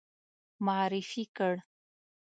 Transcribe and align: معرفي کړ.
معرفي 0.65 1.23
کړ. 1.35 1.53